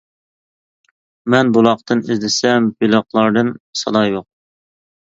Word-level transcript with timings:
مەن 1.35 1.53
بۇلاقتىن 1.59 2.03
ئىزدىسەم، 2.09 2.73
بېلىقلاردىن 2.83 3.55
سادا 3.85 4.07
يوق. 4.13 4.31